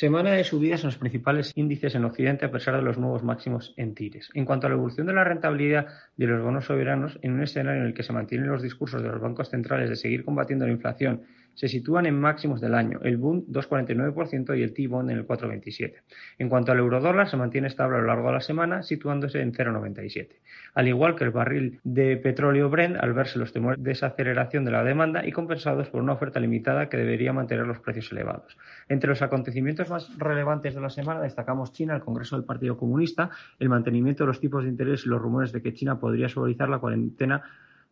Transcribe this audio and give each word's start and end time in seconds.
Semana 0.00 0.30
de 0.30 0.44
subidas 0.44 0.80
en 0.80 0.86
los 0.86 0.96
principales 0.96 1.52
índices 1.56 1.94
en 1.94 2.06
Occidente 2.06 2.46
a 2.46 2.50
pesar 2.50 2.74
de 2.74 2.80
los 2.80 2.96
nuevos 2.96 3.22
máximos 3.22 3.74
en 3.76 3.94
tires. 3.94 4.30
En 4.32 4.46
cuanto 4.46 4.66
a 4.66 4.70
la 4.70 4.76
evolución 4.76 5.06
de 5.06 5.12
la 5.12 5.24
rentabilidad 5.24 5.88
de 6.16 6.26
los 6.26 6.42
bonos 6.42 6.64
soberanos, 6.64 7.18
en 7.20 7.32
un 7.32 7.42
escenario 7.42 7.82
en 7.82 7.88
el 7.88 7.92
que 7.92 8.02
se 8.02 8.14
mantienen 8.14 8.48
los 8.48 8.62
discursos 8.62 9.02
de 9.02 9.10
los 9.10 9.20
bancos 9.20 9.50
centrales 9.50 9.90
de 9.90 9.96
seguir 9.96 10.24
combatiendo 10.24 10.64
la 10.64 10.72
inflación, 10.72 11.24
se 11.54 11.68
sitúan 11.68 12.06
en 12.06 12.18
máximos 12.18 12.60
del 12.60 12.74
año, 12.74 13.00
el 13.02 13.16
Bund 13.16 13.48
2,49% 13.48 14.58
y 14.58 14.62
el 14.62 14.72
T-Bond 14.72 15.10
en 15.10 15.18
el 15.18 15.26
4,27%. 15.26 15.94
En 16.38 16.48
cuanto 16.48 16.72
al 16.72 16.78
eurodólar, 16.78 17.28
se 17.28 17.36
mantiene 17.36 17.68
estable 17.68 17.98
a 17.98 18.00
lo 18.00 18.06
largo 18.06 18.28
de 18.28 18.34
la 18.34 18.40
semana, 18.40 18.82
situándose 18.82 19.40
en 19.40 19.52
0,97. 19.52 20.28
Al 20.74 20.88
igual 20.88 21.16
que 21.16 21.24
el 21.24 21.30
barril 21.30 21.80
de 21.84 22.16
petróleo 22.16 22.70
Brent, 22.70 22.96
al 22.96 23.12
verse 23.12 23.38
los 23.38 23.52
temores 23.52 23.82
de 23.82 23.90
desaceleración 23.90 24.64
de 24.64 24.70
la 24.70 24.84
demanda 24.84 25.26
y 25.26 25.32
compensados 25.32 25.88
por 25.88 26.02
una 26.02 26.12
oferta 26.12 26.40
limitada 26.40 26.88
que 26.88 26.96
debería 26.96 27.32
mantener 27.32 27.66
los 27.66 27.80
precios 27.80 28.10
elevados. 28.12 28.56
Entre 28.88 29.08
los 29.08 29.22
acontecimientos 29.22 29.90
más 29.90 30.16
relevantes 30.18 30.74
de 30.74 30.80
la 30.80 30.90
semana 30.90 31.20
destacamos 31.20 31.72
China, 31.72 31.94
el 31.94 32.02
Congreso 32.02 32.36
del 32.36 32.44
Partido 32.44 32.76
Comunista, 32.76 33.30
el 33.58 33.68
mantenimiento 33.68 34.24
de 34.24 34.28
los 34.28 34.40
tipos 34.40 34.64
de 34.64 34.70
interés 34.70 35.04
y 35.04 35.08
los 35.08 35.20
rumores 35.20 35.52
de 35.52 35.62
que 35.62 35.74
China 35.74 35.98
podría 35.98 36.28
suavizar 36.28 36.68
la 36.68 36.78
cuarentena 36.78 37.42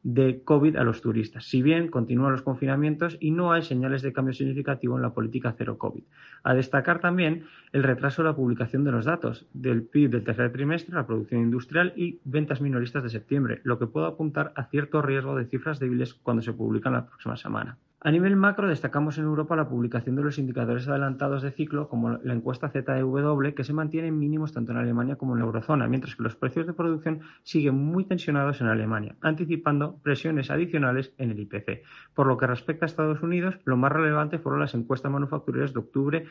de 0.03 0.43
COVID 0.45 0.77
a 0.77 0.85
los 0.85 1.01
turistas, 1.01 1.45
si 1.45 1.61
bien 1.61 1.89
continúan 1.89 2.33
los 2.33 2.43
confinamientos 2.43 3.17
y 3.21 3.31
no 3.31 3.53
hay 3.53 3.63
señales 3.63 4.03
de 4.03 4.13
cambio 4.13 4.33
significativo 4.33 4.97
en 4.97 5.03
la 5.03 5.13
política 5.13 5.55
cero 5.57 5.77
COVID. 5.79 6.05
A 6.45 6.55
destacar 6.55 7.01
también 7.01 7.45
el 7.73 7.83
retraso 7.83 8.23
de 8.23 8.29
la 8.29 8.37
publicación 8.37 8.85
de 8.85 8.93
los 8.93 9.05
datos 9.05 9.47
del 9.53 9.83
PIB 9.83 10.11
del 10.11 10.25
tercer 10.25 10.53
trimestre, 10.53 10.95
la 10.95 11.07
producción 11.07 11.41
industrial 11.41 11.93
y 11.97 12.21
ventas 12.25 12.61
minoristas 12.61 13.03
de 13.03 13.11
septiembre, 13.11 13.61
lo 13.65 13.79
que 13.79 13.87
puede 13.87 14.07
apuntar 14.07 14.53
a 14.55 14.65
cierto 14.65 15.03
riesgo 15.03 15.37
de 15.37 15.47
cifras 15.47 15.79
débiles 15.79 16.15
cuando 16.15 16.43
se 16.43 16.53
publican 16.53 16.93
la 16.93 17.07
próxima 17.07 17.37
semana. 17.37 17.79
A 18.01 18.13
nivel 18.13 18.37
macro, 18.37 18.69
destacamos 18.69 19.19
en 19.19 19.25
Europa 19.25 19.57
la 19.57 19.69
publicación 19.69 20.15
de 20.15 20.23
los 20.23 20.39
indicadores 20.39 20.87
adelantados 20.87 21.43
de 21.43 21.51
ciclo, 21.51 21.89
como 21.89 22.13
la 22.19 22.33
encuesta 22.33 22.69
ZEW, 22.69 23.55
que 23.57 23.65
se 23.65 23.73
mantiene 23.73 24.07
en 24.07 24.21
mínimos 24.21 24.53
tanto 24.53 24.71
en 24.71 24.79
Alemania 24.79 25.17
como 25.17 25.33
en 25.33 25.41
la 25.41 25.47
eurozona, 25.47 25.89
mientras 25.89 26.15
que 26.15 26.23
los 26.23 26.37
precios 26.37 26.69
de 26.69 26.75
producción 26.75 27.23
siguen 27.43 27.75
muy 27.75 28.05
tensionados 28.05 28.61
en 28.61 28.69
Alemania, 28.69 29.17
anticipando 29.21 29.99
presiones 30.01 30.49
adicionales 30.53 31.13
en 31.19 31.33
el 31.33 31.41
IPC. 31.41 31.83
Por 32.15 32.29
lo 32.29 32.37
que 32.37 32.47
respecta 32.47 32.85
a 32.85 32.87
Estados 32.87 33.21
Unidos, 33.21 33.59
lo 33.65 33.77
más 33.77 33.91
relevante 33.91 34.39
fueron 34.39 34.61
las 34.61 34.75
encuestas 34.75 35.11
manufactureras 35.11 35.73
de 35.73 35.81
octubre 35.81 36.25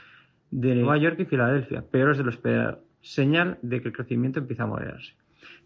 de 0.51 0.73
Nueva 0.73 0.97
York 0.97 1.19
y 1.19 1.25
Filadelfia, 1.25 1.81
peores 1.81 2.17
de 2.17 2.23
lo 2.23 2.29
esperado, 2.29 2.79
señal 3.01 3.57
de 3.61 3.81
que 3.81 3.89
el 3.89 3.93
crecimiento 3.93 4.39
empieza 4.39 4.63
a 4.63 4.67
moderarse. 4.67 5.15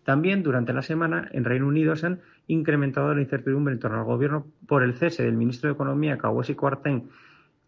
También 0.03 0.43
durante 0.43 0.73
la 0.73 0.81
semana 0.81 1.29
en 1.31 1.45
Reino 1.45 1.67
Unido 1.67 1.95
se 1.95 2.07
han 2.07 2.19
incrementado 2.47 3.13
la 3.13 3.21
incertidumbre 3.21 3.73
en 3.73 3.79
torno 3.79 3.99
al 3.99 4.05
gobierno 4.05 4.47
por 4.67 4.83
el 4.83 4.95
cese 4.95 5.23
del 5.23 5.35
ministro 5.35 5.69
de 5.69 5.75
Economía, 5.75 6.17
Kawesi 6.17 6.55
Kwarteng, 6.55 7.09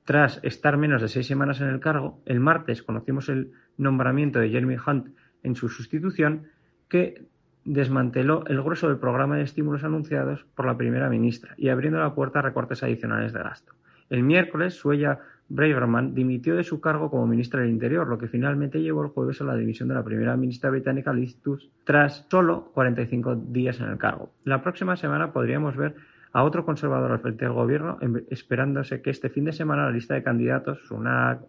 tras 0.04 0.40
estar 0.44 0.78
menos 0.78 1.02
de 1.02 1.08
seis 1.08 1.28
semanas 1.28 1.62
en 1.62 1.68
el 1.68 1.80
cargo. 1.80 2.22
El 2.26 2.40
martes 2.40 2.84
conocimos 2.84 3.30
el 3.30 3.52
nombramiento 3.78 4.40
de 4.40 4.50
Jeremy 4.50 4.78
Hunt 4.86 5.16
en 5.44 5.56
su 5.56 5.70
sustitución, 5.70 6.48
que 6.90 7.26
desmanteló 7.66 8.44
el 8.48 8.62
grueso 8.62 8.88
del 8.90 8.98
programa 8.98 9.38
de 9.38 9.44
estímulos 9.44 9.84
anunciados 9.84 10.46
por 10.56 10.66
la 10.66 10.78
primera 10.78 11.10
ministra 11.10 11.54
y 11.58 11.70
abriendo 11.70 12.00
la 12.00 12.14
puerta 12.14 12.40
a 12.40 12.42
recortes 12.42 12.84
adicionales 12.84 13.32
de 13.32 13.40
gasto. 13.40 13.74
El 14.10 14.24
miércoles, 14.24 14.76
Suella 14.76 15.20
Braverman 15.54 16.16
dimitió 16.16 16.56
de 16.56 16.64
su 16.64 16.82
cargo 16.82 17.12
como 17.12 17.28
ministra 17.28 17.62
del 17.62 17.70
Interior, 17.70 18.08
lo 18.08 18.18
que 18.18 18.28
finalmente 18.28 18.82
llevó 18.82 19.04
el 19.04 19.10
jueves 19.10 19.40
a 19.40 19.44
la 19.44 19.56
dimisión 19.56 19.88
de 19.88 19.94
la 19.94 20.04
primera 20.04 20.36
ministra 20.36 20.72
británica 20.72 21.14
Liz 21.14 21.40
Truss 21.42 21.70
tras 21.84 22.26
solo 22.28 22.72
45 22.74 23.36
días 23.36 23.80
en 23.80 23.90
el 23.90 24.00
cargo. 24.00 24.32
La 24.46 24.64
próxima 24.64 24.96
semana 24.96 25.32
podríamos 25.32 25.76
ver 25.76 25.96
a 26.32 26.44
otro 26.44 26.66
conservador 26.66 27.12
al 27.12 27.20
frente 27.20 27.46
del 27.46 27.54
gobierno, 27.54 28.00
esperándose 28.32 29.04
que 29.04 29.12
este 29.12 29.30
fin 29.30 29.46
de 29.46 29.52
semana 29.52 29.86
la 29.86 29.92
lista 29.92 30.16
de 30.16 30.24
candidatos, 30.24 30.80
Sunak, 30.88 31.42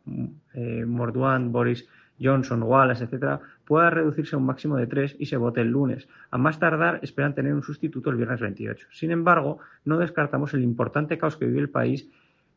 eh, 0.53 0.85
Morduan, 0.85 1.51
Boris 1.51 1.89
Johnson, 2.21 2.63
Wallace, 2.63 3.05
etcétera, 3.05 3.41
pueda 3.65 3.89
reducirse 3.89 4.37
a 4.37 4.39
un 4.39 4.45
máximo 4.45 4.77
de 4.77 4.87
tres 4.87 5.17
y 5.19 5.27
se 5.27 5.39
vote 5.39 5.63
el 5.63 5.69
lunes. 5.69 6.07
A 6.31 6.37
más 6.37 6.59
tardar, 6.59 7.01
esperan 7.03 7.35
tener 7.35 7.55
un 7.55 7.63
sustituto 7.63 8.11
el 8.11 8.17
viernes 8.17 8.41
28. 8.41 8.89
Sin 8.93 9.11
embargo, 9.11 9.61
no 9.87 9.97
descartamos 9.97 10.53
el 10.53 10.63
importante 10.63 11.17
caos 11.17 11.39
que 11.39 11.47
vive 11.47 11.61
el 11.61 11.71
país 11.71 12.11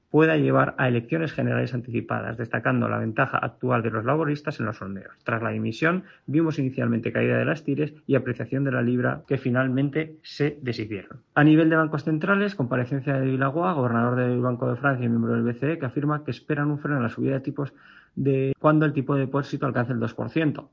pueda 0.09 0.37
llevar 0.37 0.75
a 0.77 0.87
elecciones 0.87 1.33
generales 1.33 1.73
anticipadas, 1.73 2.37
destacando 2.37 2.87
la 2.87 2.97
ventaja 2.97 3.37
actual 3.37 3.83
de 3.83 3.91
los 3.91 4.05
laboristas 4.05 4.59
en 4.59 4.65
los 4.65 4.77
sondeos. 4.77 5.13
Tras 5.23 5.41
la 5.41 5.49
dimisión, 5.49 6.03
vimos 6.25 6.59
inicialmente 6.59 7.11
caída 7.11 7.37
de 7.37 7.45
las 7.45 7.63
tires 7.63 7.93
y 8.05 8.15
apreciación 8.15 8.63
de 8.63 8.71
la 8.71 8.81
libra 8.81 9.23
que 9.27 9.37
finalmente 9.37 10.17
se 10.23 10.57
deshicieron. 10.61 11.21
A 11.35 11.43
nivel 11.43 11.69
de 11.69 11.75
bancos 11.75 12.03
centrales, 12.03 12.55
comparecencia 12.55 13.13
de 13.19 13.25
Vilagoa, 13.25 13.73
gobernador 13.73 14.15
del 14.15 14.41
Banco 14.41 14.69
de 14.69 14.77
Francia 14.77 15.05
y 15.05 15.09
miembro 15.09 15.33
del 15.33 15.43
BCE, 15.43 15.79
que 15.79 15.85
afirma 15.85 16.23
que 16.23 16.31
esperan 16.31 16.71
un 16.71 16.79
freno 16.79 16.97
en 16.97 17.03
la 17.03 17.09
subida 17.09 17.33
de 17.33 17.41
tipos 17.41 17.73
de 18.15 18.53
cuando 18.59 18.85
el 18.85 18.93
tipo 18.93 19.13
de 19.13 19.21
depósito 19.21 19.65
alcance 19.65 19.93
el 19.93 19.99
2% 19.99 20.67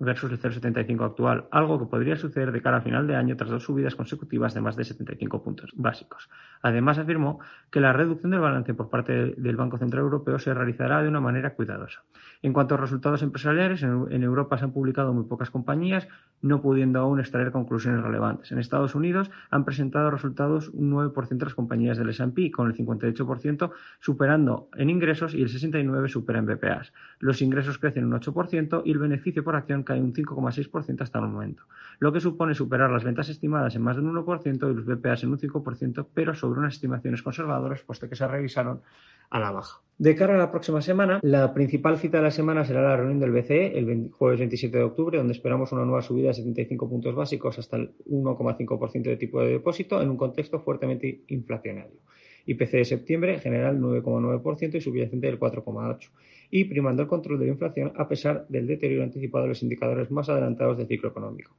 versus 0.00 0.32
el 0.32 0.40
0,75 0.40 1.04
actual, 1.04 1.44
algo 1.50 1.78
que 1.78 1.84
podría 1.84 2.16
suceder 2.16 2.50
de 2.52 2.62
cara 2.62 2.78
a 2.78 2.80
final 2.80 3.06
de 3.06 3.14
año 3.14 3.36
tras 3.36 3.50
dos 3.50 3.62
subidas 3.62 3.94
consecutivas 3.94 4.54
de 4.54 4.62
más 4.62 4.74
de 4.74 4.84
75 4.84 5.42
puntos 5.42 5.70
básicos. 5.74 6.28
Además, 6.62 6.98
afirmó 6.98 7.38
que 7.70 7.80
la 7.80 7.92
reducción 7.92 8.32
del 8.32 8.40
balance 8.40 8.74
por 8.74 8.88
parte 8.90 9.34
del 9.36 9.56
Banco 9.56 9.78
Central 9.78 10.02
Europeo 10.02 10.38
se 10.38 10.52
realizará 10.54 11.02
de 11.02 11.08
una 11.08 11.20
manera 11.20 11.54
cuidadosa. 11.54 12.02
En 12.42 12.54
cuanto 12.54 12.74
a 12.74 12.78
resultados 12.78 13.22
empresariales, 13.22 13.82
en 13.82 14.22
Europa 14.22 14.56
se 14.56 14.64
han 14.64 14.72
publicado 14.72 15.12
muy 15.12 15.24
pocas 15.24 15.50
compañías, 15.50 16.08
no 16.40 16.62
pudiendo 16.62 16.98
aún 17.00 17.20
extraer 17.20 17.52
conclusiones 17.52 18.02
relevantes. 18.02 18.50
En 18.50 18.58
Estados 18.58 18.94
Unidos 18.94 19.30
han 19.50 19.66
presentado 19.66 20.10
resultados 20.10 20.70
un 20.70 20.90
9% 20.90 21.28
de 21.28 21.44
las 21.44 21.54
compañías 21.54 21.98
del 21.98 22.08
S&P, 22.08 22.50
con 22.50 22.68
el 22.68 22.74
58% 22.74 23.70
superando 24.00 24.68
en 24.76 24.88
ingresos 24.88 25.34
y 25.34 25.42
el 25.42 25.48
69% 25.48 26.08
supera 26.08 26.38
en 26.38 26.46
BPAs. 26.46 26.92
Los 27.18 27.42
ingresos 27.42 27.78
crecen 27.78 28.06
un 28.06 28.18
8% 28.18 28.82
y 28.86 28.92
el 28.92 28.98
beneficio 28.98 29.44
por 29.44 29.56
acción 29.56 29.82
cae 29.90 30.00
un 30.00 30.12
5,6% 30.12 31.02
hasta 31.02 31.18
el 31.18 31.26
momento, 31.26 31.64
lo 31.98 32.12
que 32.12 32.20
supone 32.20 32.54
superar 32.54 32.90
las 32.92 33.02
ventas 33.02 33.28
estimadas 33.28 33.74
en 33.74 33.82
más 33.82 33.96
de 33.96 34.02
un 34.02 34.14
1% 34.14 34.70
y 34.70 34.74
los 34.74 34.86
BPAs 34.86 35.24
en 35.24 35.30
un 35.30 35.38
5%, 35.38 36.06
pero 36.14 36.32
sobre 36.32 36.60
unas 36.60 36.74
estimaciones 36.74 37.22
conservadoras, 37.22 37.82
puesto 37.82 38.08
que 38.08 38.14
se 38.14 38.28
revisaron 38.28 38.82
a 39.30 39.40
la 39.40 39.50
baja. 39.50 39.80
De 39.98 40.14
cara 40.14 40.34
a 40.34 40.38
la 40.38 40.52
próxima 40.52 40.80
semana, 40.80 41.18
la 41.22 41.52
principal 41.52 41.98
cita 41.98 42.18
de 42.18 42.22
la 42.22 42.30
semana 42.30 42.64
será 42.64 42.82
la 42.82 42.96
reunión 42.96 43.18
del 43.18 43.32
BCE 43.32 43.76
el 43.76 44.10
jueves 44.12 44.38
27 44.38 44.78
de 44.78 44.84
octubre, 44.84 45.18
donde 45.18 45.32
esperamos 45.32 45.72
una 45.72 45.84
nueva 45.84 46.02
subida 46.02 46.28
de 46.28 46.34
75 46.34 46.88
puntos 46.88 47.14
básicos 47.16 47.58
hasta 47.58 47.76
el 47.76 47.92
1,5% 48.06 49.02
de 49.02 49.16
tipo 49.16 49.42
de 49.42 49.50
depósito 49.50 50.00
en 50.00 50.08
un 50.08 50.16
contexto 50.16 50.60
fuertemente 50.60 51.24
inflacionario. 51.28 51.98
IPC 52.50 52.70
de 52.72 52.84
septiembre 52.84 53.34
en 53.34 53.40
general 53.40 53.78
9,9% 53.80 54.74
y 54.76 54.80
subyacente 54.80 55.26
del 55.26 55.38
4,8%, 55.38 56.10
y 56.50 56.64
primando 56.64 57.02
el 57.02 57.08
control 57.08 57.38
de 57.38 57.46
la 57.46 57.52
inflación 57.52 57.92
a 57.96 58.08
pesar 58.08 58.46
del 58.48 58.66
deterioro 58.66 59.04
anticipado 59.04 59.44
de 59.44 59.50
los 59.50 59.62
indicadores 59.62 60.10
más 60.10 60.28
adelantados 60.28 60.76
del 60.76 60.88
ciclo 60.88 61.10
económico. 61.10 61.52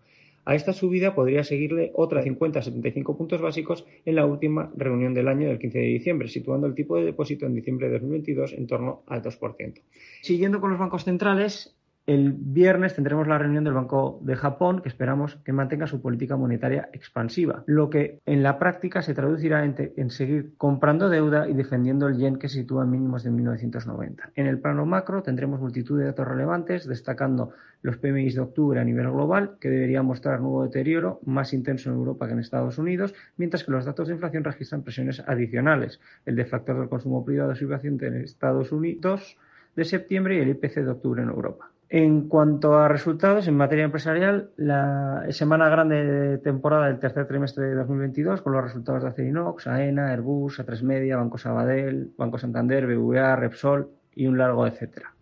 A 0.44 0.56
esta 0.56 0.74
subida 0.74 1.14
podría 1.14 1.44
seguirle 1.44 1.92
otra 1.94 2.24
50-75 2.24 3.16
puntos 3.16 3.42
básicos 3.42 3.86
en 4.06 4.16
la 4.16 4.26
última 4.26 4.72
reunión 4.76 5.14
del 5.14 5.28
año 5.28 5.48
del 5.48 5.60
15 5.60 5.78
de 5.78 5.86
diciembre, 5.86 6.28
situando 6.28 6.66
el 6.66 6.74
tipo 6.74 6.98
de 6.98 7.06
depósito 7.06 7.46
en 7.46 7.54
diciembre 7.54 7.88
de 7.88 7.94
2022 7.94 8.54
en 8.54 8.66
torno 8.66 9.04
al 9.08 9.22
2%. 9.22 9.82
Siguiendo 10.22 10.60
con 10.60 10.72
los 10.72 10.80
bancos 10.80 11.04
centrales, 11.04 11.76
el 12.08 12.34
viernes 12.34 12.96
tendremos 12.96 13.28
la 13.28 13.38
reunión 13.38 13.64
del 13.64 13.74
Banco 13.74 14.20
de 14.24 14.36
Japón, 14.36 14.82
que 14.82 14.90
esperamos 14.90 15.36
que 15.46 15.54
mantenga 15.54 15.86
su 15.86 16.02
política 16.02 16.36
monetaria 16.36 16.90
expansiva, 16.94 17.64
lo 17.68 17.90
que 17.92 18.20
en 18.26 18.42
la 18.42 18.58
práctica 18.58 19.04
se 19.04 19.14
traducirá 19.14 19.64
en, 19.64 20.10
seguir 20.10 20.56
comprando 20.58 21.10
deuda 21.10 21.48
y 21.48 21.54
defendiendo 21.54 22.08
el 22.08 22.18
yen 22.18 22.40
que 22.40 22.50
se 22.50 22.60
sitúa 22.60 22.84
en 22.84 22.92
mínimos 22.92 23.24
de 23.24 23.30
1990. 23.30 24.32
En 24.36 24.48
el 24.48 24.60
plano 24.60 24.86
macro 24.86 25.22
tendremos 25.22 25.62
multitud 25.62 26.00
de 26.00 26.06
datos 26.06 26.28
relevantes, 26.28 26.88
destacando 26.88 27.52
los 27.84 27.98
PMI 27.98 28.32
de 28.32 28.42
octubre 28.42 28.80
a 28.80 28.84
nivel 28.84 29.12
global, 29.12 29.58
que 29.60 29.70
deberían 29.70 30.06
mostrar 30.06 30.42
nuevo 30.42 30.64
deterioro, 30.64 31.20
más 31.26 31.54
intenso 31.54 31.90
en 31.90 31.96
Europa 31.96 32.26
que 32.26 32.34
en 32.34 32.40
Estados 32.40 32.80
Unidos, 32.80 33.14
mientras 33.38 33.64
que 33.64 33.72
los 33.72 33.86
datos 33.86 34.08
de 34.08 34.16
inflación 34.16 34.44
registran 34.44 34.84
presiones 34.84 35.20
adicionales, 35.28 36.00
el 36.26 36.36
deflactor 36.36 36.80
del 36.80 36.90
consumo 36.90 37.24
privado 37.24 37.54
subyacente 37.56 38.08
en 38.08 38.16
Estados 38.16 38.72
Unidos 38.72 39.38
de 39.76 39.86
septiembre 39.86 40.38
y 40.38 40.40
el 40.40 40.50
IPC 40.50 40.78
de 40.78 40.90
octubre 40.90 41.22
en 41.22 41.30
Europa. 41.30 41.72
En 41.94 42.30
cuanto 42.30 42.80
a 42.80 42.88
resultados, 42.88 43.50
en 43.50 43.58
materia 43.58 43.84
empresarial, 43.84 44.52
la 44.56 45.26
semana 45.32 45.68
grande 45.68 46.06
de 46.06 46.38
temporada 46.38 46.88
del 46.88 47.00
tercer 47.00 47.28
trimestre 47.28 47.66
de 47.66 47.76
2022, 47.76 48.42
con 48.42 48.54
los 48.54 48.64
resultados 48.64 49.04
de 49.04 49.10
Acerinox, 49.10 49.68
AENA, 49.68 50.10
Airbus, 50.12 50.62
A3 50.62 50.84
Media, 50.84 51.18
Banco 51.18 51.38
Sabadell, 51.38 52.14
Banco 52.18 52.38
Santander, 52.38 52.88
BVA, 52.88 53.36
Repsol, 53.36 53.90
y 54.16 54.26
un 54.26 54.38
largo 54.38 54.66
etcétera. 54.66 55.14